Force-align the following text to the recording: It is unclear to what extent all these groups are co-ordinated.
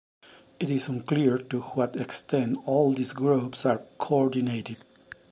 It 0.59 0.71
is 0.71 0.87
unclear 0.87 1.37
to 1.37 1.61
what 1.61 1.95
extent 1.95 2.57
all 2.65 2.91
these 2.95 3.13
groups 3.13 3.67
are 3.67 3.83
co-ordinated. 3.99 4.77